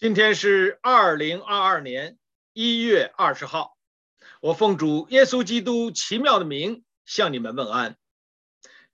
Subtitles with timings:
[0.00, 2.18] 今天是二零二二年
[2.52, 3.76] 一月二十号，
[4.40, 7.96] 我奉主耶稣基督奇妙的名向你们问安。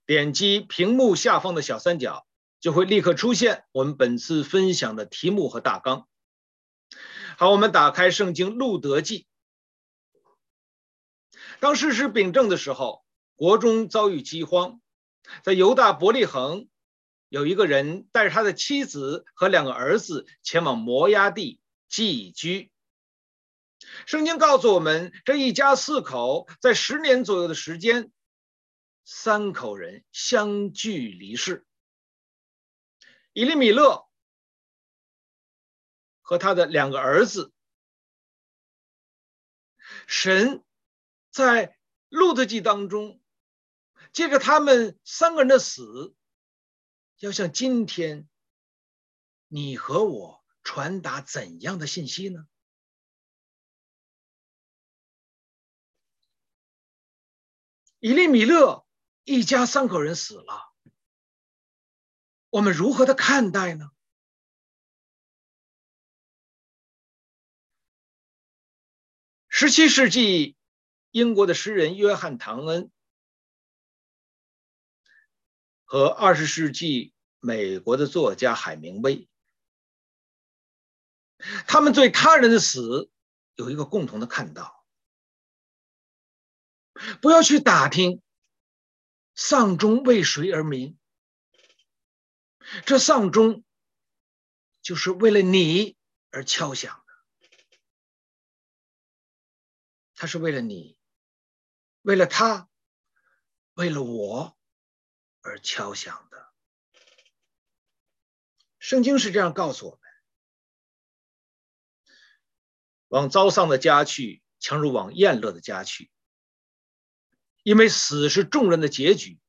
[0.07, 2.25] 点击屏幕下方的小三角，
[2.59, 6.07] 就会立刻出现我们本次分享的题目和大纲。
[7.37, 9.27] 好，我们打开圣经路得记。
[11.59, 14.81] 当事实秉政的时候，国中遭遇饥荒，
[15.43, 16.67] 在犹大伯利恒。
[17.29, 22.71] 有一个人带着他的妻子和两个儿子前往摩押地寄居。
[24.05, 28.11] 圣经告诉我们，这一家四口在十年左右的时间，
[29.03, 31.65] 三口人相继离世。
[33.33, 34.07] 以利米勒
[36.21, 37.51] 和他的两个儿子，
[40.07, 40.63] 神
[41.31, 41.77] 在
[42.09, 43.21] 路得记当中，
[44.13, 46.15] 借着他们三个人的死。
[47.19, 48.27] 要向今天
[49.47, 52.47] 你和我传达怎样的信息呢？
[57.99, 58.85] 以利米勒
[59.23, 60.71] 一家三口人死了，
[62.49, 63.91] 我们如何的看待呢？
[69.47, 70.57] 十七世纪，
[71.11, 72.91] 英国的诗人约翰·唐恩。
[75.85, 79.29] 和二十世纪美国的作家海明威，
[81.67, 83.09] 他们对他人的死
[83.55, 84.85] 有一个共同的看到：
[87.21, 88.21] 不要去打听
[89.35, 90.97] 丧钟为谁而鸣，
[92.85, 93.63] 这丧钟
[94.81, 95.95] 就是为了你
[96.31, 97.47] 而敲响的，
[100.15, 100.97] 它是为了你，
[102.01, 102.67] 为了他，
[103.75, 104.54] 为了我。
[105.45, 106.51] 而敲响的，
[108.79, 110.01] 圣经是这样告诉我们：
[113.09, 116.09] 往遭丧的家去，强如往宴乐的家去，
[117.61, 119.39] 因为死是众人的结局，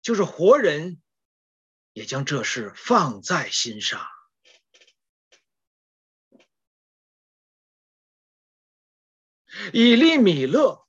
[0.00, 1.02] 就是活人
[1.92, 4.08] 也将这事放在心上。
[9.74, 10.88] 以利米勒，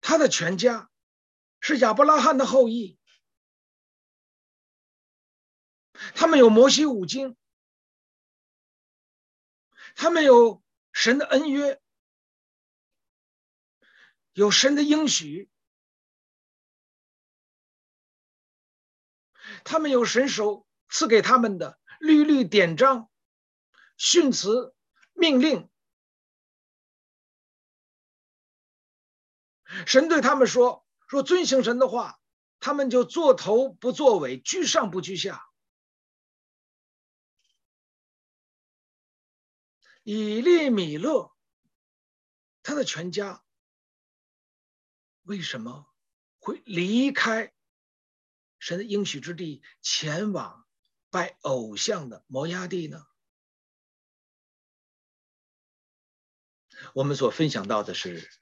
[0.00, 0.88] 他的全家。
[1.64, 2.98] 是亚伯拉罕的后裔，
[6.16, 7.36] 他们有摩西五经，
[9.94, 10.60] 他们有
[10.92, 11.80] 神的恩约，
[14.32, 15.48] 有神的应许，
[19.62, 23.08] 他们有神手赐给他们的律律典章、
[23.96, 24.74] 训词、
[25.12, 25.70] 命令，
[29.86, 30.81] 神对他们说。
[31.12, 32.18] 若遵行神的话，
[32.58, 35.46] 他们就做头不作尾，居上不居下。
[40.04, 41.36] 以利米勒，
[42.62, 43.44] 他的全家
[45.24, 45.86] 为什么
[46.38, 47.52] 会离开
[48.58, 50.66] 神的应许之地，前往
[51.10, 53.06] 拜偶像的摩押地呢？
[56.94, 58.41] 我们所分享到的是。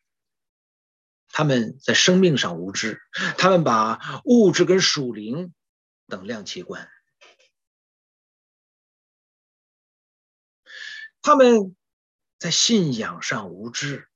[1.32, 3.00] 他们在生命上无知，
[3.38, 5.54] 他们把物质跟属灵
[6.06, 6.86] 等量齐观；
[11.22, 11.76] 他们
[12.38, 14.08] 在信仰上无知，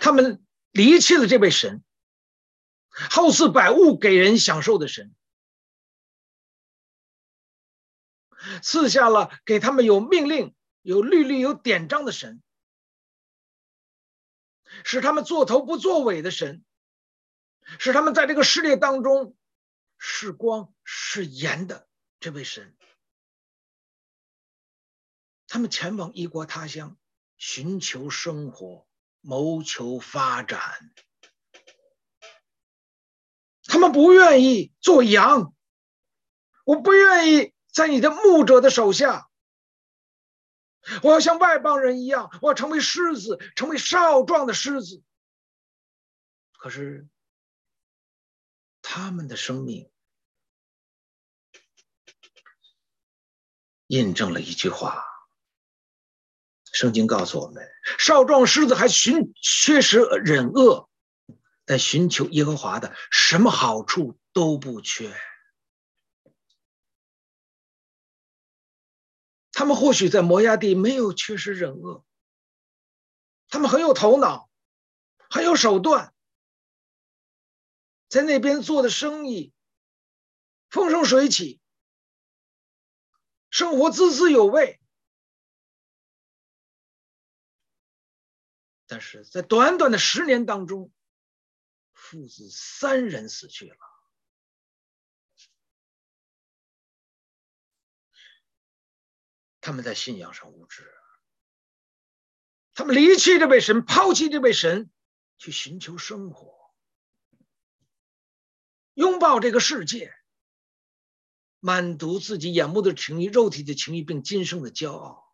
[0.00, 1.82] 他们离弃了这位神，
[2.90, 5.12] 好似百物给人享受的神，
[8.62, 12.40] 赐下了给他们有命令、有律例、有典章的神。
[14.84, 16.64] 使他们做头不做尾的神，
[17.78, 19.36] 使他们在这个世界当中
[19.98, 22.76] 是光是盐的这位神，
[25.46, 26.96] 他们前往异国他乡，
[27.36, 28.86] 寻求生活，
[29.20, 30.60] 谋求发展。
[33.64, 35.54] 他们不愿意做羊，
[36.64, 39.29] 我不愿意在你的牧者的手下。
[41.02, 45.02] 我要像外邦人一样，我要成为狮子，成为少壮的狮子。
[46.58, 47.06] 可是，
[48.82, 49.90] 他们的生命
[53.86, 55.04] 印证了一句话：
[56.72, 57.66] 圣经告诉我们，
[57.98, 60.88] 少壮狮子还寻缺食忍饿，
[61.64, 65.14] 但寻求耶和华的，什么好处都不缺。
[69.60, 72.02] 他们或许在摩押地没有缺失忍饿，
[73.50, 74.50] 他们很有头脑，
[75.28, 76.14] 很有手段，
[78.08, 79.52] 在那边做的生意
[80.70, 81.60] 风生水起，
[83.50, 84.80] 生活滋滋有味。
[88.86, 90.90] 但是在短短的十年当中，
[91.92, 93.76] 父子三人死去了。
[99.60, 100.90] 他们在信仰上无知，
[102.74, 104.90] 他们离弃这位神，抛弃这位神，
[105.36, 106.72] 去寻求生活，
[108.94, 110.14] 拥抱这个世界，
[111.60, 115.26] 满足自己眼目的情欲、肉体的情欲，并今生的骄傲。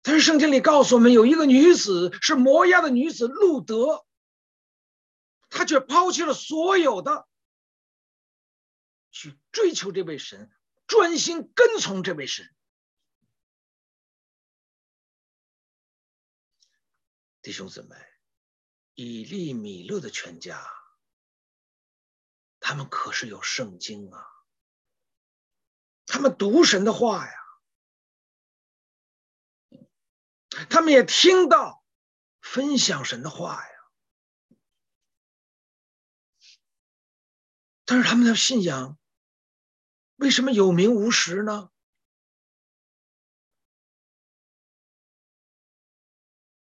[0.00, 4.06] 但是圣经里告诉我们，有一个女子是摩押的女子路德，
[5.50, 7.26] 她却抛弃了所有的，
[9.16, 10.52] 去追求这位神，
[10.86, 12.54] 专心跟从这位神。
[17.40, 17.96] 弟兄姊妹，
[18.92, 20.70] 以利米勒的全家，
[22.60, 24.22] 他们可是有圣经啊，
[26.04, 27.32] 他们读神的话呀。
[30.68, 31.82] 他们也听到
[32.42, 33.78] 分享神的话呀，
[37.86, 38.98] 但是他们的信仰
[40.16, 41.70] 为什么有名无实呢？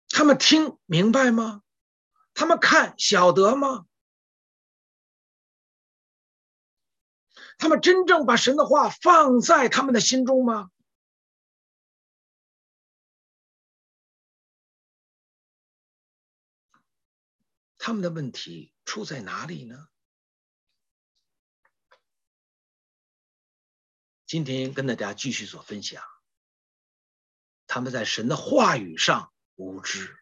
[0.08, 1.62] 他们听明白吗？
[2.34, 3.86] 他们看晓得吗？
[7.58, 10.70] 他们真正把神的话放在他们的心中吗？
[17.78, 19.88] 他们的问题出在哪里呢？
[24.34, 26.02] 今天跟大家继续做分享，
[27.68, 30.18] 他们在神的话语上无知。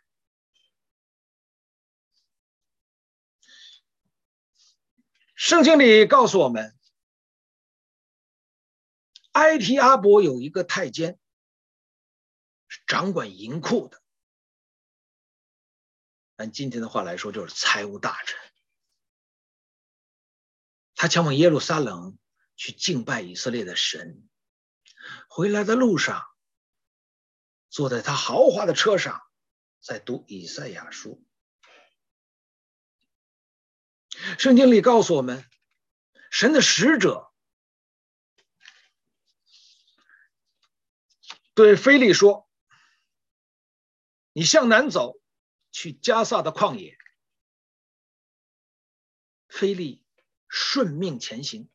[5.34, 6.78] 圣经里告诉我们，
[9.30, 11.18] 埃提阿伯有一个太监，
[12.68, 14.02] 是掌管银库的。
[16.36, 18.38] 按今天的话来说，就是财务大臣。
[20.94, 22.18] 他前往耶路撒冷
[22.56, 24.28] 去敬拜以色列的神，
[25.28, 26.26] 回来的路上，
[27.68, 29.22] 坐在他豪华的车上，
[29.80, 31.24] 在读以赛亚书。
[34.38, 35.44] 圣经里告诉我们，
[36.30, 37.32] 神的使者
[41.54, 42.48] 对腓利说
[44.32, 45.18] ：“你向南走。”
[45.74, 46.98] 去加萨的旷野，
[49.48, 50.04] 腓利
[50.46, 51.70] 顺命前行。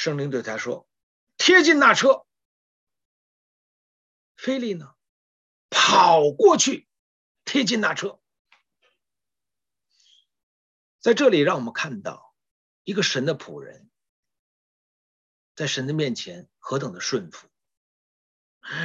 [0.00, 0.88] 圣灵对他说
[1.36, 2.24] ：“贴近那车。”
[4.34, 4.94] 菲利呢，
[5.68, 6.88] 跑过去
[7.44, 8.18] 贴近那车。
[11.00, 12.34] 在这里，让我们看到
[12.82, 13.90] 一个神的仆人，
[15.54, 17.48] 在神的面前何等的顺服。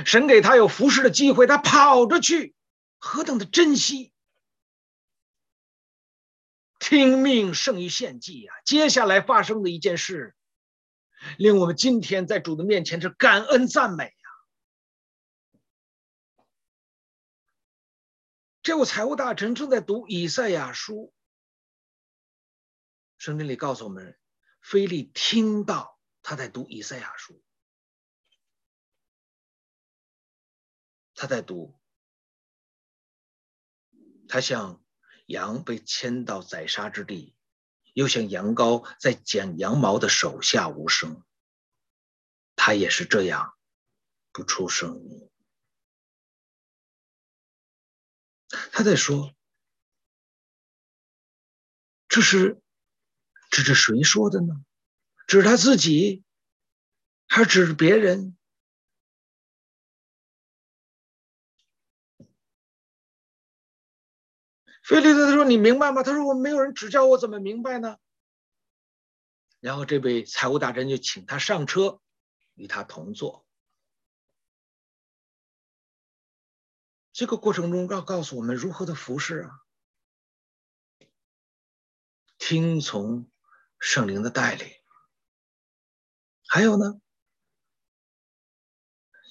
[0.06, 2.54] 神给他有服侍的机会，他跑着去，
[2.98, 4.12] 何等的珍惜！
[6.78, 8.54] 听命胜于献祭呀！
[8.66, 10.36] 接下来发生的一件事，
[11.38, 14.12] 令我们今天在主的面前是感恩赞美呀。
[18.62, 21.14] 这位财务大臣正在读以赛亚书，
[23.18, 24.20] 圣经里告诉我们，
[24.62, 27.44] 菲利听到他在读以赛亚书。
[31.14, 31.80] 他在读，
[34.28, 34.84] 他像
[35.28, 37.35] 羊被牵到宰杀之地，
[37.96, 41.24] 又像羊羔在剪羊毛的手下无声。
[42.58, 43.54] 他也是这样，
[44.34, 45.30] 不出声音。
[48.74, 49.34] 他在说
[52.10, 52.62] ：“这是
[53.50, 54.54] 指着谁说的呢？
[55.26, 56.26] 指他自己，
[57.28, 58.38] 还是指别人？”
[64.88, 67.98] 菲利斯他说：“你明白吗？”他说：“我没有人指教我怎么明白呢？”
[69.60, 72.00] 然后这位财务大臣就请他上车，
[72.54, 73.48] 与他同坐。
[77.12, 79.62] 这个过程中要告诉我们如何的服侍啊，
[82.38, 83.28] 听从
[83.80, 84.70] 圣灵的带领。
[86.48, 87.02] 还有呢，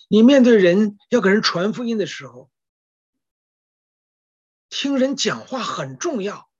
[0.08, 2.50] 你面对人要给人传福音的时候。
[4.74, 6.50] 听人讲话很重要，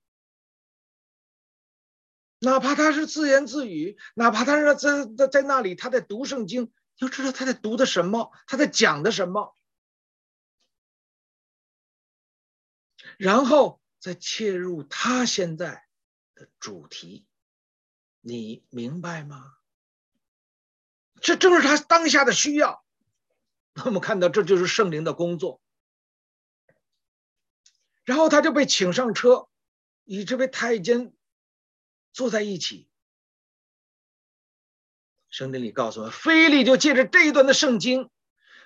[2.39, 9.57] 哪怕他是自言自语，哪怕他是在在在那里他在读圣经，要知道他在读的什么，他在讲的什么，
[13.17, 15.85] 然后再切入他现在
[16.35, 17.27] 的主题，
[18.21, 19.57] 你明白吗？
[21.19, 22.85] 这正是他当下的需要。
[23.83, 25.61] 我们看到，这就是圣灵的工作。
[28.05, 29.49] 然后他就被请上车，
[30.03, 31.13] 与这位太监
[32.13, 32.87] 坐在一起。
[35.29, 38.09] 圣经里告诉我们，腓利就借着这一段的圣经，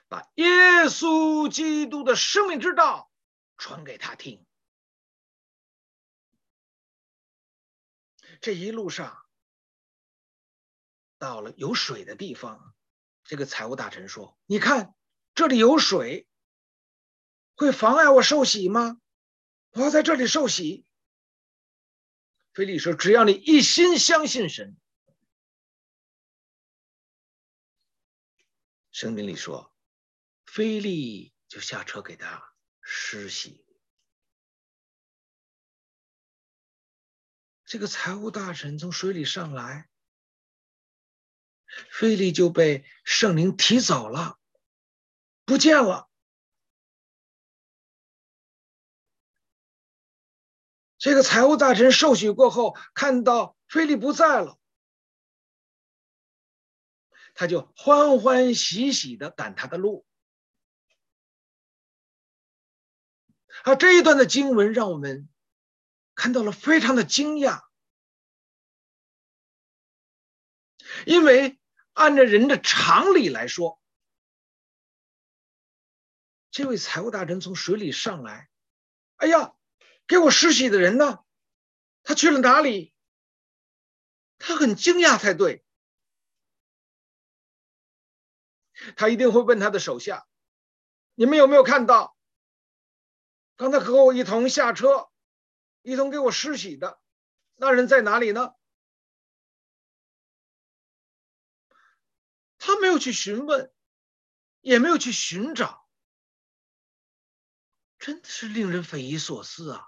[0.07, 0.45] 把耶
[0.85, 3.09] 稣基督的生命之道
[3.57, 4.45] 传给他听。
[8.41, 9.25] 这一路上，
[11.17, 12.73] 到了有水的地方，
[13.23, 14.93] 这个财务大臣说：“你看，
[15.33, 16.27] 这里有水，
[17.55, 19.01] 会妨碍我受洗吗？
[19.71, 20.85] 我要在这里受洗。”
[22.53, 24.77] 腓利说：“只要你一心相信神。”
[28.91, 29.73] 圣经里说，
[30.45, 33.65] 腓利就下车给他施洗。
[37.63, 39.87] 这个财务大臣从水里上来，
[41.91, 44.39] 腓利就被圣灵提走了，
[45.45, 46.08] 不见了。
[50.99, 54.59] 这个财务大臣受洗过后，看到菲利不在了。
[57.33, 60.05] 他就欢欢喜喜的赶他的路。
[63.63, 65.29] 啊，这一段的经文让我们
[66.15, 67.63] 看到了非常的惊讶，
[71.05, 71.57] 因为
[71.93, 73.81] 按照人的常理来说，
[76.51, 78.49] 这位财务大臣从水里上来，
[79.15, 79.53] 哎呀，
[80.09, 81.23] 给我施洗的人呢？
[82.01, 82.95] 他去了哪里？
[84.39, 85.63] 他很惊讶才对。
[88.95, 90.27] 他一定会问他的手下
[91.13, 92.17] ：“你们有没有看到
[93.55, 95.11] 刚才和我一同下车、
[95.83, 96.99] 一同给我施洗的
[97.55, 98.55] 那人在哪里呢？”
[102.57, 103.71] 他没有去询问，
[104.61, 105.87] 也没有去寻找，
[107.99, 109.85] 真的是令人匪夷所思啊！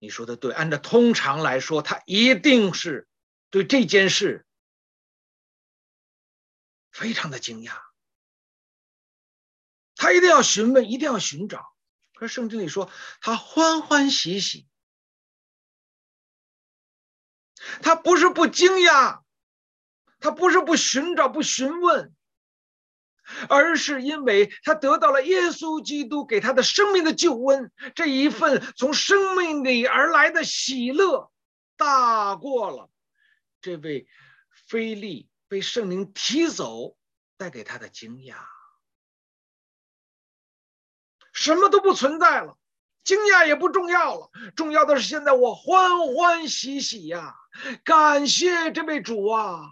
[0.00, 3.06] 你说的对，按照通常来说，他一定是。
[3.52, 4.46] 对这件事
[6.92, 7.82] 非常的惊讶，
[9.96, 11.74] 他一定要询问，一定要寻找。
[12.14, 12.88] 可是圣经里说，
[13.20, 14.68] 他欢欢喜喜，
[17.82, 19.24] 他不是不惊讶，
[20.20, 22.14] 他不是不寻找、不询问，
[23.48, 31.30] 而是因为他得到了耶稣基督给他的生命的救恩，这一份从生命里而来的喜乐，
[31.76, 32.90] 大过了。
[33.60, 34.06] 这位
[34.66, 36.96] 菲利被圣灵提走，
[37.36, 38.36] 带给他的惊讶，
[41.32, 42.56] 什么都不存在了，
[43.04, 47.34] 惊讶也不重要了，重要的是现在我欢欢喜喜呀！
[47.84, 49.62] 感谢这位主啊，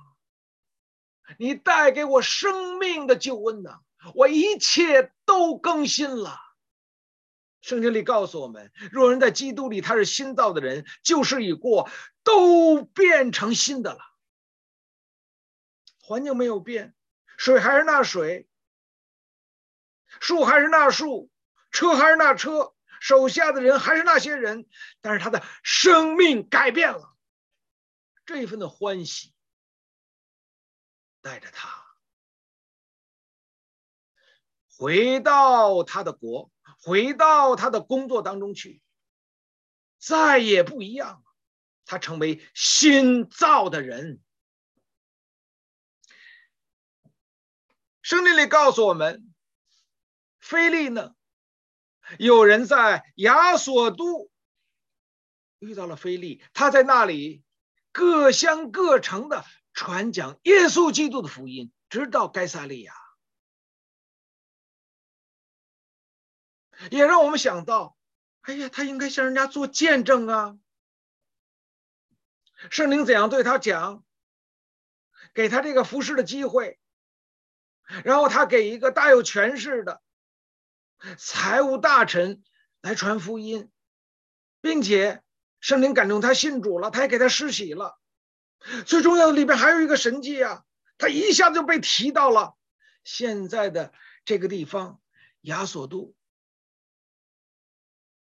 [1.36, 3.80] 你带给我生命的救恩呐，
[4.14, 6.38] 我一切都更新了。
[7.60, 11.90] 圣经里告诉我们，若人在基督里，他是新造的人，旧事已过，
[12.22, 14.00] 都变成新的了。
[16.00, 16.94] 环境没有变，
[17.36, 18.48] 水还是那水，
[20.20, 21.30] 树还是那树，
[21.70, 24.66] 车还是那车，手下的人还是那些人，
[25.02, 27.14] 但是他的生命改变了。
[28.24, 29.34] 这一份的欢喜，
[31.28, 31.68] 带着他
[34.70, 36.50] 回到他的国。
[36.80, 38.80] 回到他的工作当中去，
[39.98, 41.34] 再也不一样了。
[41.84, 44.22] 他成为新造的人。
[48.00, 49.34] 圣经里告诉我们，
[50.38, 51.16] 腓利呢，
[52.18, 54.30] 有人在亚索都
[55.58, 57.42] 遇到了腓利，他在那里
[57.90, 59.44] 各乡各城的
[59.78, 62.92] 传讲耶稣基督的福音，直到该撒利亚。
[66.90, 67.96] 也让我们想到，
[68.40, 70.58] 哎呀，他应该向人家做见证啊。
[72.72, 74.04] 圣灵怎样对他讲，
[75.32, 76.80] 给他这个服侍的机会，
[78.02, 80.02] 然后他给一个大有权势的
[81.18, 82.42] 财务大臣
[82.80, 83.70] 来传福音，
[84.60, 85.22] 并且
[85.60, 87.96] 圣灵感动他信主了，他也给他施洗了。
[88.86, 90.64] 最重要的里边还有一个神迹啊，
[90.98, 92.56] 他一下子就被提到了
[93.04, 93.92] 现在的
[94.24, 95.00] 这个地方
[95.42, 96.14] 亚索都。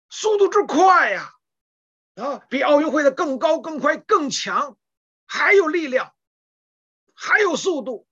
[0.09, 1.33] 速度之快呀，
[2.15, 4.79] 啊，比奥运会的更高、更快、更强，
[5.27, 6.15] 还有力量，
[7.15, 8.07] 还有速度，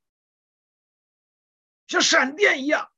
[1.87, 2.91] 像闪电一样。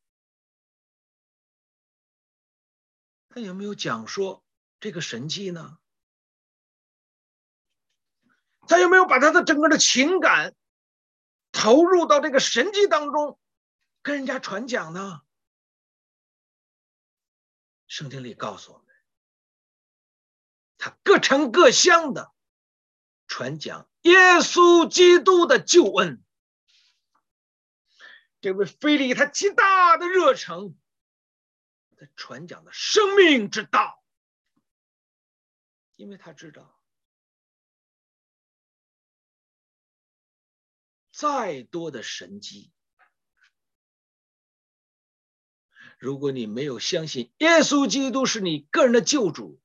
[3.28, 4.42] 他有没有讲说
[4.80, 5.78] 这个神迹呢？
[8.68, 10.54] 他有没有把他的整个的情感
[11.52, 13.38] 投入到这个神迹当中，
[14.02, 15.22] 跟人家传讲呢？
[17.86, 18.86] 圣经里告诉我们，
[20.76, 22.32] 他各城各乡的
[23.28, 26.22] 传讲耶稣基督的救恩。
[28.40, 30.76] 这位腓利，他极大的热诚，
[31.96, 34.02] 他传讲的生命之道，
[35.94, 36.75] 因为他知道。
[41.16, 42.70] 再多的神迹，
[45.98, 49.58] 如果你没有相信耶稣基督是你个人的救主，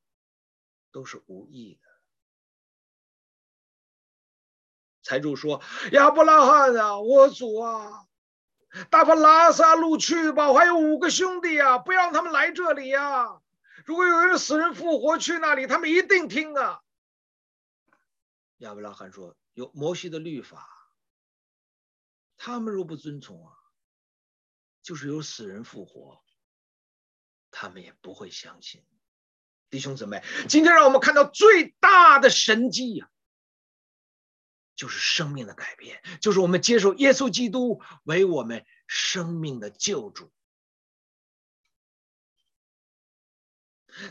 [0.94, 1.82] 都是无益的。
[5.04, 8.08] 财主说：“亚伯拉罕啊，我主啊，
[8.90, 13.42] 打发拉撒路去吧，我还有五个兄弟啊，不要让他们来这里呀。
[13.84, 16.82] 如果有人死人复活去那里，他们一定听啊。”
[18.60, 20.66] 亚伯拉罕说：“有摩西的律法。”
[22.44, 23.54] 他们若不遵从啊，
[24.82, 26.24] 就是有死人复活，
[27.52, 28.84] 他们也不会相信。
[29.70, 33.12] 弟兄姊妹，今天让我们看到最大的神迹呀，
[34.76, 40.34] 就是生命的改变，就是我们接受耶稣基督为我们生命的救主。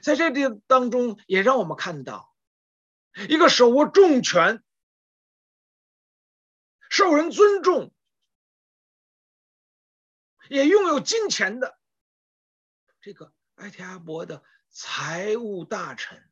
[0.02, 2.32] 在这里当中，也让我们看到
[3.28, 4.62] 一个手握重权、
[6.88, 7.92] 受人尊重。
[10.50, 11.78] 也拥有金钱的
[13.00, 16.28] 这个埃提阿伯的财务大臣，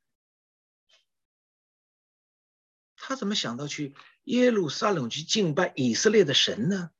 [2.97, 3.95] 他怎么想到去
[4.25, 6.91] 耶路撒冷去敬拜以色列的神呢？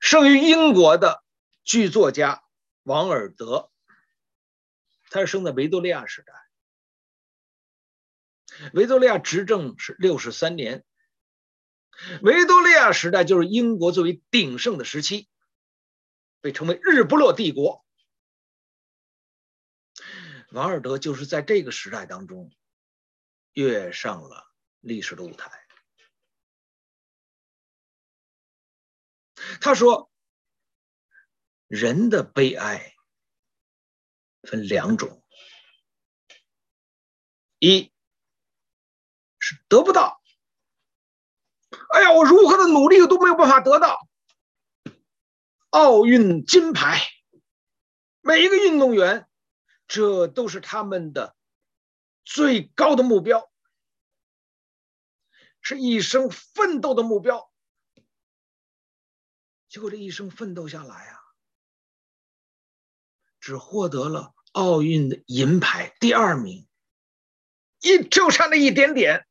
[0.00, 1.22] 生于英国的
[1.62, 2.42] 剧作家
[2.82, 3.70] 王尔德，
[5.08, 6.41] 他是生在维多利亚时代。
[8.72, 10.84] 维多利亚执政是六十三年，
[12.22, 15.28] 维多利亚时代就是英国最为鼎盛的时期，
[16.40, 17.84] 被称为日不落帝国。
[20.50, 22.52] 王尔德就是在这个时代当中
[23.52, 25.50] 跃上了历史的舞台。
[29.60, 30.10] 他说
[31.68, 32.94] ：“人的悲哀
[34.42, 35.24] 分两种，
[37.58, 37.91] 一。”
[39.68, 40.20] 得不到，
[41.90, 44.06] 哎呀，我如何的努力都没有办法得到
[45.70, 47.00] 奥运金牌。
[48.20, 49.26] 每一个运动员，
[49.88, 51.34] 这都是他们的
[52.24, 53.50] 最高的目标，
[55.60, 57.50] 是一生奋斗的目标。
[59.68, 61.18] 结果这一生奋斗下来啊，
[63.40, 66.68] 只获得了奥运的银牌第二名，
[67.80, 69.26] 一就差那一点点。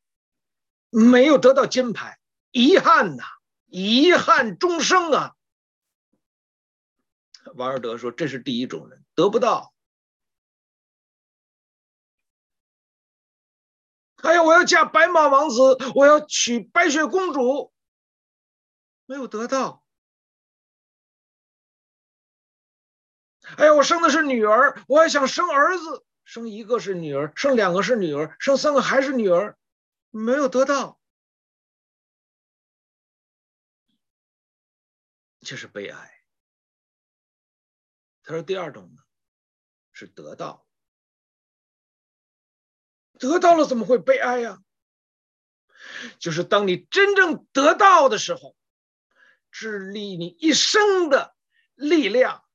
[0.92, 2.20] 没有得到金牌，
[2.52, 3.24] 遗憾呐，
[3.68, 5.36] 遗憾终生啊！
[7.56, 9.74] 王尔德说：“这是第一种人，得不到。
[14.18, 17.72] 哎呀，我要嫁白马王子，我要娶白雪公主，
[19.06, 19.84] 没有得到。
[23.58, 29.58] 哎呀，我生的是女儿，我还想生儿子，生一个是女儿，生两个是女儿，生三个还是女儿。”
[30.12, 31.02] 没有得到，
[35.40, 36.24] 这是悲哀。
[38.24, 39.02] 他说：“第二种呢，
[39.92, 40.68] 是得到，
[43.14, 44.62] 得到了怎么会悲哀呀？
[46.20, 48.56] 就是当你真正得到的时候，
[49.50, 51.36] 致力你一生的
[51.74, 52.46] 力量、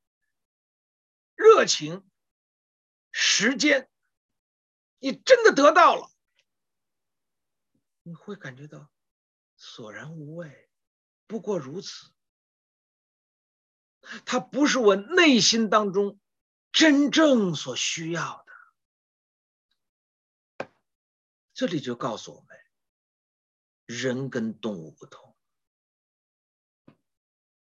[1.34, 2.08] 热情、
[3.10, 3.90] 时间，
[4.98, 6.10] 你真的得到了。”
[8.08, 8.88] 你会感觉到
[9.56, 10.70] 索然无味，
[11.26, 12.12] 不过如此。
[14.24, 16.20] 它不是我内心当中
[16.70, 18.44] 真正所需要
[20.58, 20.68] 的。
[21.52, 22.56] 这里就告诉我们，
[23.86, 25.36] 人跟动物不同，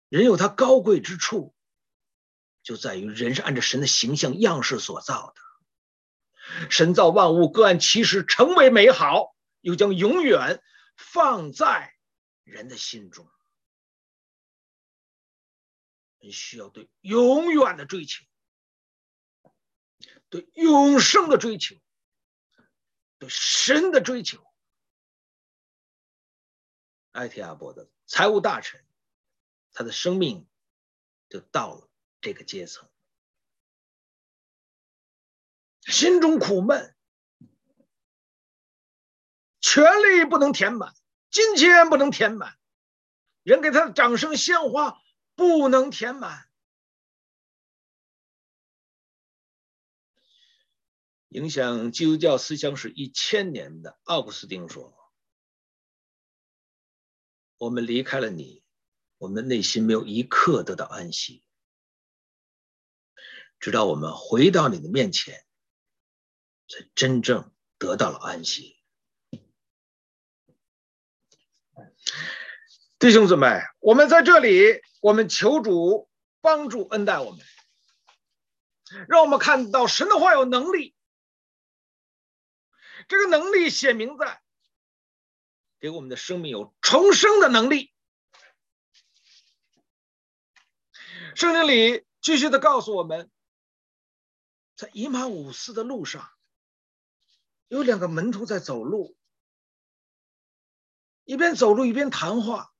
[0.08, 1.56] 人有他高贵之处，
[2.62, 5.41] 就在于人是按照神的形象样式所造的。
[6.69, 9.36] 神造万物各按其时成为美好。
[9.67, 10.63] 又将永远
[10.95, 11.93] 放在
[12.45, 13.30] 人的心中。
[16.19, 18.23] 你需要对永远的追求，
[20.30, 21.75] 对永生的追求，
[23.19, 24.41] 对神的追求。
[27.12, 28.88] 埃提阿伯的财务大臣，
[29.73, 30.47] 他的生命
[31.27, 31.89] 就到了
[32.21, 32.89] 这个阶层，
[35.82, 36.96] 心中苦闷，
[39.69, 40.95] 权力不能填满，
[41.30, 42.58] 金钱不能填满，
[43.43, 45.01] 人给他的掌声鲜花
[45.36, 46.49] 不能填满。
[51.27, 54.97] 影响基督教思想史一千年的奥古斯丁说
[57.60, 58.63] ：“我们离开了你，
[59.17, 61.43] 我们内心没有一刻得到安息，
[63.60, 65.45] 直到我们回到你的面前，
[66.69, 68.75] 才真正得到了安息。”
[72.99, 76.10] 弟兄姊妹，我们在这里，我们求主
[76.41, 77.45] 帮助恩待我们，
[79.07, 80.95] 让我们看到神的话有能力。
[83.07, 84.41] 这个能力写明在
[85.79, 87.93] 给我们的生命有重生的能力。
[91.36, 93.29] 圣经里继续的告诉我们，
[94.75, 96.27] 在以马忤斯的路上，
[97.67, 99.15] 有两个门徒在走路，
[101.25, 102.73] 一边走路一边谈话。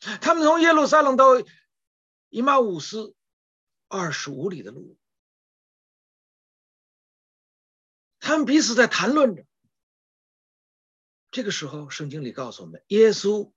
[0.20, 1.26] 他们从耶路撒冷到
[2.28, 3.14] 以马忤斯
[3.88, 4.96] 二十五里的路。
[8.18, 9.46] 他们彼此在谈论着。
[11.30, 13.52] 这个时候，圣经里告诉我们，耶稣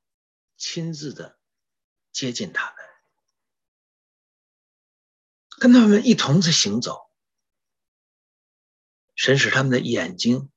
[0.58, 1.40] 亲自的
[2.12, 2.76] 接近他们，
[5.60, 7.10] 跟他们一同在行走。
[9.16, 10.52] 神使他们的眼睛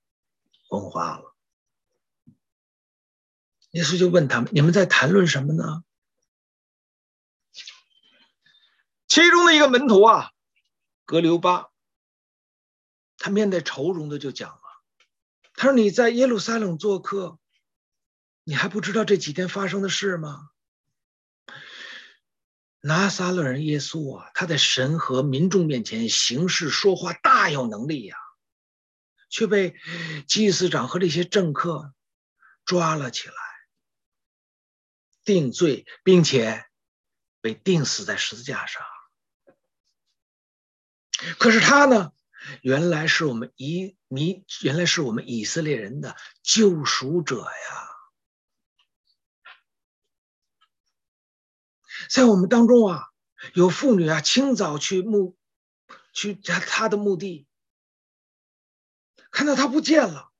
[0.69, 1.36] 昏花了。
[3.77, 5.85] 耶稣就问他们：“你们在谈论什么呢？”
[9.07, 10.31] 其中的一个门徒啊，
[11.05, 11.69] 革流巴。
[13.19, 14.61] 他面带愁容的就讲了，
[15.53, 17.39] 他说：“你在耶路撒冷做客，
[18.45, 20.49] 你还不知道这几天发生的事吗？
[22.81, 28.17] 拿撒勒人耶稣啊，他在神和民众面前行事说话大有能力呀，
[29.29, 29.75] 却被
[30.27, 31.93] 祭司长和这些政客
[32.65, 33.35] 抓了起来，
[35.27, 36.65] 定罪，并且
[37.43, 38.83] 被钉死在十字架上。
[41.39, 42.13] 可是他呢？”
[42.63, 47.89] 原来是我们以弥，原来是我们以色列人的救赎者呀！
[52.09, 53.09] 在我们当中啊，
[53.55, 55.37] 有妇女啊，清早去墓，
[56.13, 57.49] 去他他的墓地，
[59.33, 60.31] 看到他不见了，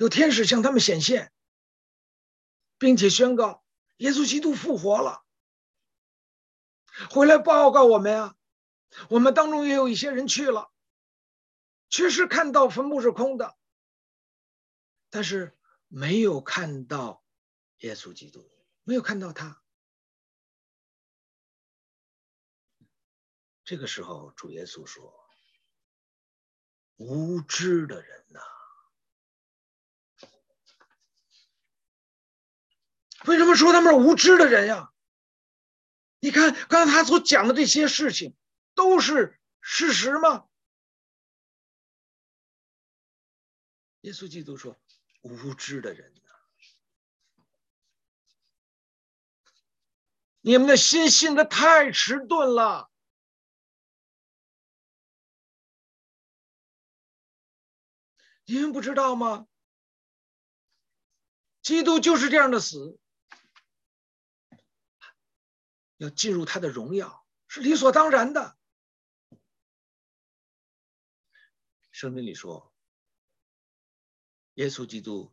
[0.00, 1.32] 有天使向他们显现，
[2.82, 3.64] 并且宣告
[3.98, 5.24] 耶稣基督复活了，
[7.10, 8.36] 回来报告我们啊。
[9.08, 10.72] 我们当中也有一些人去了，
[11.88, 13.56] 确实看到坟墓是空的，
[15.10, 17.24] 但是没有看到
[17.78, 18.50] 耶稣基督，
[18.82, 19.62] 没有看到他。
[23.62, 25.14] 这个时候，主耶稣说
[26.98, 28.40] ：“无知的人呐，
[33.26, 34.92] 为什么说他们是无知的人呀？
[36.20, 38.36] 你看刚才他所讲的这些事情。”
[38.74, 40.48] 都是事实吗？
[44.00, 44.80] 耶稣基督说
[45.20, 46.30] ：“无知的人呐，
[50.40, 52.90] 你们的心信的太迟钝了。
[58.46, 59.46] 你们不知道吗？
[61.60, 62.98] 基督就是这样的死，
[66.02, 68.56] 要进入他的荣耀，是理所当然的。”
[71.92, 72.72] 圣经里说，
[74.54, 75.32] 耶稣基督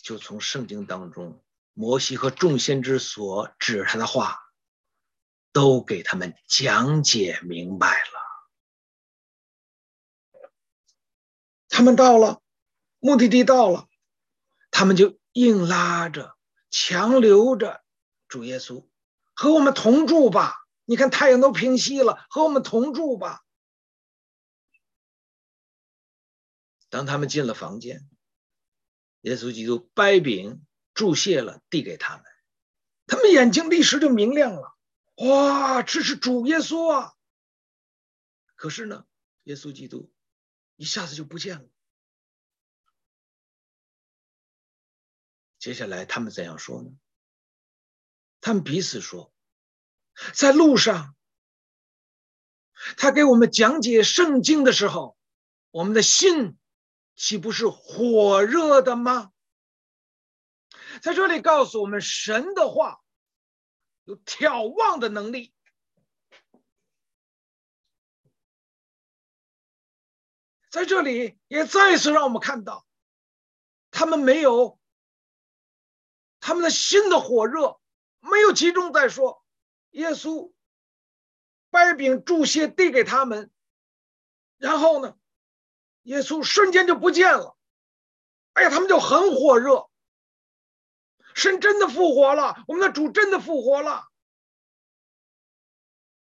[0.00, 4.50] 就从圣经当中，摩西和众先知所指他的话，
[5.52, 8.20] 都给他们讲解明白了。
[11.68, 12.42] 他们到了
[12.98, 13.86] 目的地，到了，
[14.70, 16.38] 他们就硬拉着、
[16.70, 17.84] 强留着
[18.26, 18.88] 主耶稣
[19.40, 20.66] 和我们同住吧。
[20.84, 23.42] 你看太阳都平息了，和我们同住吧。
[26.90, 28.06] 当他们进了房间，
[29.22, 32.26] 耶稣基督掰饼祝谢了，递给他们，
[33.06, 34.76] 他们眼睛立时就明亮了。
[35.16, 37.14] 哇，这是主耶稣啊！
[38.56, 39.06] 可是呢，
[39.44, 40.12] 耶稣基督
[40.76, 41.66] 一下子就不见了。
[45.58, 46.90] 接下来他们怎样说呢？
[48.40, 49.32] 他们彼此说，
[50.34, 51.14] 在路上，
[52.96, 55.16] 他给我们讲解圣经的时候，
[55.70, 56.56] 我们的心。
[57.16, 59.30] 岂不是火热的吗？
[61.02, 63.02] 在这里告诉我们，神的话
[64.04, 65.52] 有眺望的能力。
[70.70, 72.86] 在这里也再次让我们看到，
[73.90, 74.80] 他们没有
[76.38, 77.79] 他们的心的火热，
[78.20, 79.42] 没有集中在说
[79.90, 80.52] 耶稣
[81.70, 83.50] 掰饼祝谢递给他们，
[84.58, 85.16] 然后呢，
[86.02, 87.56] 耶稣瞬间就不见了。
[88.52, 89.88] 哎呀，他们就很火热。
[91.34, 94.08] 神真的复活了，我们的主真的复活了。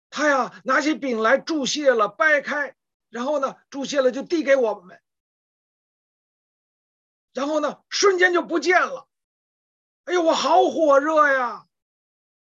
[0.09, 2.74] 他呀，拿起饼来祝谢了，掰开。
[3.11, 5.00] 然后呢，祝谢了就递给我们，
[7.33, 9.07] 然后呢，瞬间就不见了。
[10.04, 11.63] 哎呦，我好火热呀！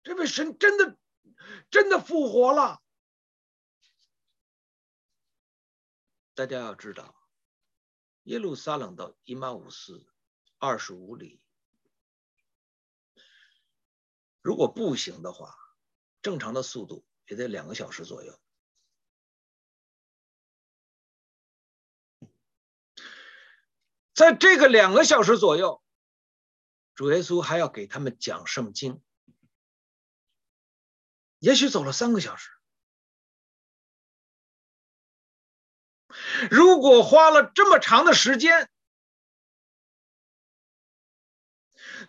[0.03, 0.97] 这位神真的，
[1.69, 2.81] 真的复活了。
[6.33, 7.15] 大家要知道，
[8.23, 10.07] 耶路撒冷到伊马忤斯
[10.57, 11.41] 二十五里，
[14.41, 15.53] 如果步行的话，
[16.21, 18.39] 正常的速度也得两个小时左右。
[24.13, 25.83] 在这个两个小时左右，
[26.95, 29.01] 主耶稣还要给他们讲圣经。
[31.39, 32.51] 也许走了三个小时。
[36.51, 38.69] 如果花了这么长的时间，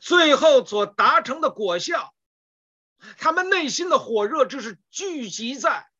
[0.00, 2.14] 最后所达成的果效，
[3.18, 5.90] 他们内心的火热就是聚集在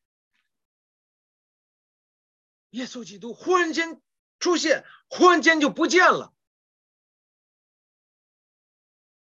[2.69, 4.01] 耶稣基督忽然间。
[4.39, 6.33] 出现，忽然间就不见了。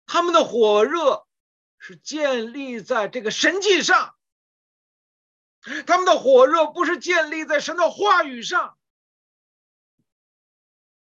[0.06, 1.26] 他们的火热
[1.80, 4.14] 是建立在这个神迹上，
[5.86, 8.78] 他们的火热不是建立在神的话语上，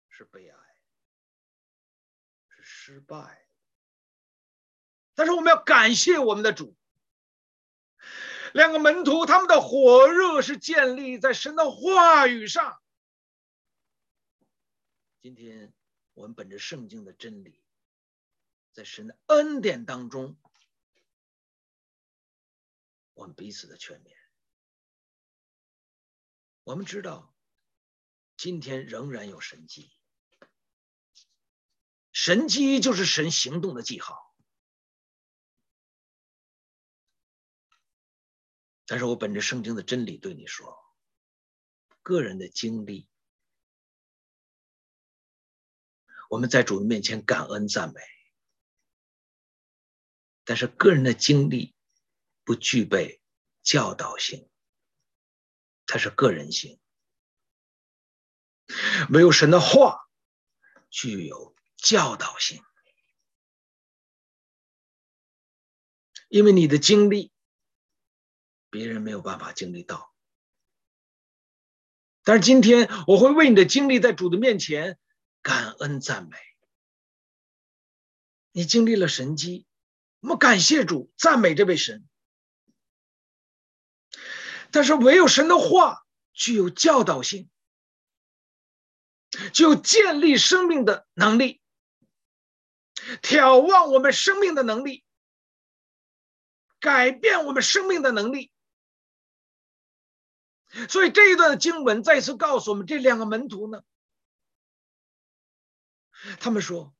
[0.09, 0.57] 是悲哀，
[2.49, 3.47] 是失败。
[5.15, 6.75] 但是我们要感谢我们的主，
[8.53, 12.81] 两个门徒他们的火热是建立在神的话语上。
[15.21, 15.73] 今天
[16.13, 17.63] 我们本着圣经的真理，
[18.73, 20.38] 在神的恩典当中，
[23.15, 24.13] 我们彼此的劝勉。
[26.63, 27.36] 我们知道，
[28.38, 29.91] 今天仍然有神迹，
[32.12, 34.36] 神迹就是神行动的记号。
[38.86, 40.78] 但是我本着圣经的真理对你说，
[42.04, 43.10] 个人的经历。
[46.30, 48.01] 我们在主的面前感恩赞美，
[50.43, 51.74] 但是个人的经历
[52.45, 53.21] 不具备
[53.62, 54.49] 教导性，
[55.86, 56.79] 它是个人性。
[59.10, 60.08] 没有神的话
[60.89, 62.63] 具有教导性，
[66.29, 67.34] 因为你的经历
[68.69, 70.15] 别人没有办法经历到。
[72.23, 74.97] 但是今天我会为你的经历在主的面前。
[75.41, 76.38] 感恩赞美，
[78.51, 79.67] 你经历了神迹，
[80.21, 82.03] 我们感谢主，赞美这位神。
[84.75, 87.49] 但是唯有神的话具有教导性，
[89.53, 91.61] 具有建立生命的能力，
[93.21, 95.05] 眺望我们生命的能力，
[96.81, 98.51] 改变我们生命的能力。
[100.89, 103.81] 所以这一段经文再次告诉我们，这两个门徒呢。
[106.41, 106.93] 他们说：“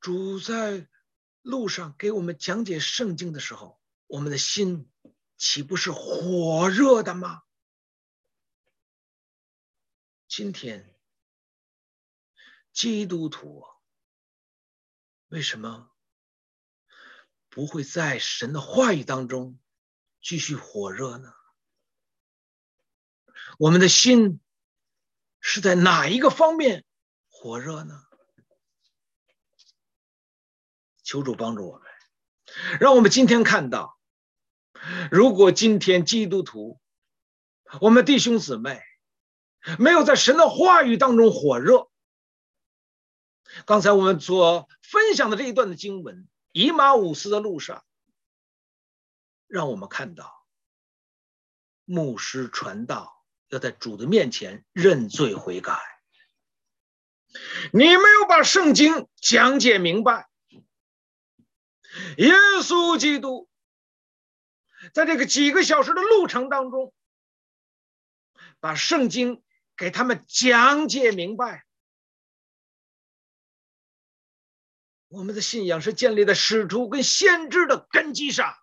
[0.00, 0.86] 主在
[1.40, 4.91] 路上给我们讲解圣经的时候，我们的心
[5.42, 7.42] 岂不是火热的吗？”
[10.30, 10.96] 今天，
[12.72, 13.64] 基督徒
[15.26, 15.90] 为什么
[17.48, 19.58] 不会在神的话语当中
[20.20, 21.34] 继续火热呢？
[23.58, 24.40] 我们的心
[25.40, 26.86] 是在哪一个方面？
[27.28, 28.06] 火热呢？
[31.02, 31.90] 求主帮助我们，
[32.80, 33.98] 让我们今天看到，
[35.10, 36.80] 如果今天基督徒，
[37.80, 38.82] 我们弟兄姊妹
[39.78, 41.90] 没有在神的话语当中火热，
[43.64, 47.84] 刚才我们所分享的这一段的经文，以马忤斯的路上，
[49.46, 50.46] 让我们看到，
[51.84, 55.78] 牧师传道要在主的面前认罪悔改。
[57.72, 60.28] 你没有把圣经讲解明白，
[62.18, 63.48] 耶稣基督
[64.92, 66.92] 在这个几个小时的路程当中，
[68.60, 69.42] 把圣经
[69.76, 71.64] 给他们讲解明白。
[75.08, 78.56] 我们的信仰是建立在使徒跟先知的根基上。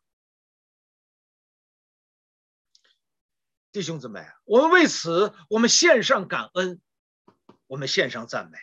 [3.71, 6.81] 弟兄姊妹，我们为此，我们献上感恩，
[7.67, 8.57] 我们献上赞美，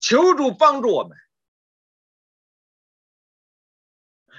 [0.00, 1.16] 求主帮助我们，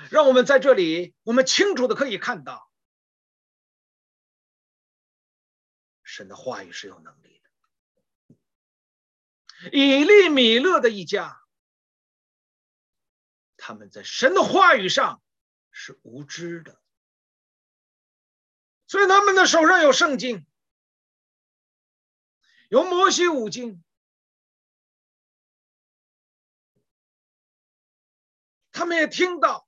[0.10, 2.72] 让我们在这里，我们清楚的可以看到，
[6.04, 7.42] 神的话语是有能力
[9.60, 9.70] 的。
[9.72, 11.42] 以利米勒的一家，
[13.58, 15.22] 他们在神的话语上
[15.72, 16.82] 是无知的。
[18.86, 20.46] 所以他们的手上有圣经，
[22.70, 23.84] 有摩西五经，
[28.72, 29.67] 他们也听到，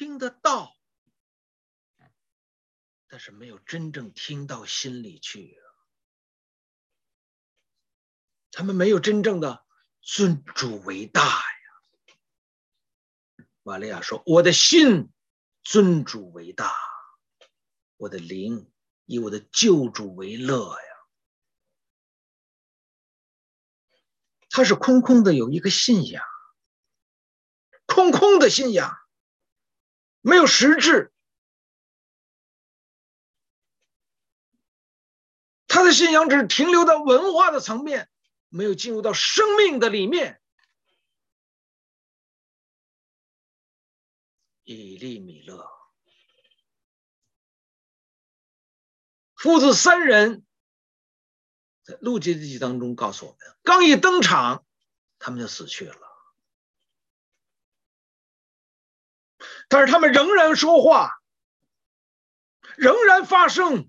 [0.00, 0.78] 听得到，
[3.06, 5.62] 但是没有真正听到心里去啊。
[8.50, 9.66] 他们没有真正的
[10.00, 12.16] 尊主为大呀。
[13.62, 15.12] 玛利亚说：“我的心。”
[15.62, 16.74] 尊主为大，
[17.98, 18.72] 我的灵
[19.04, 20.94] 以我的救主为乐呀。
[24.48, 26.24] 他是空空的有一个信仰，
[27.84, 28.96] 空空的信仰，
[30.20, 31.12] 没有实质。
[35.66, 38.10] 他的信仰只停留在文化的层面，
[38.48, 40.40] 没有进入到生命的里面。
[44.64, 45.68] 以利米勒
[49.34, 50.44] 父子三人，
[51.82, 54.66] 在路加记当中告诉我们，刚一登场，
[55.18, 56.09] 他们就死去了。
[59.70, 61.22] 但是他们仍然说话，
[62.76, 63.88] 仍然发声，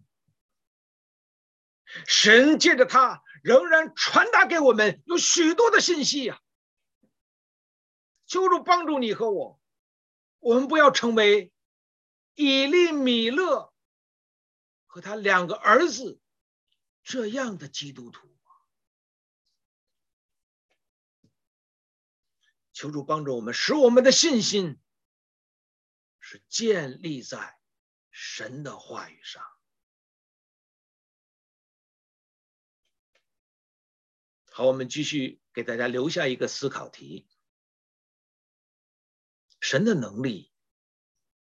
[2.06, 6.39] 神借着他仍然传达给我们有许多的信息呀。
[8.28, 9.60] 求主帮助你和我。
[10.38, 11.52] 我们不要成为
[12.36, 13.74] 以利米勒
[14.86, 16.20] 和他两个儿子
[17.04, 18.30] 这样的基督徒。
[22.72, 24.80] 求主帮助我们，使我们的信心
[26.32, 27.60] 是建立在
[28.10, 29.44] 神的话语上。
[34.50, 37.28] 好，我们继续给大家留下一个思考题。
[39.60, 40.54] 神的能力，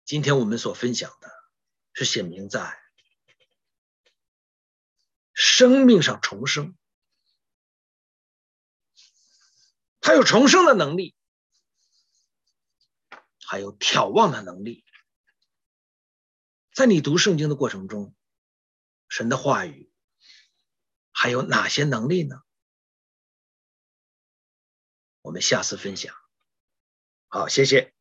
[0.05, 1.31] 今天我们所分享的，
[1.95, 2.79] 是显明在
[5.33, 6.77] 生命上重生，
[10.03, 11.17] 他有重生的能力，
[13.47, 14.85] 还有眺望的能力。
[16.73, 18.15] 在你读圣经的过程中，
[19.09, 19.93] 神的话语
[21.13, 22.43] 还有哪些能力呢？
[25.23, 26.15] 我们下次分享。
[27.29, 27.94] 好，谢谢。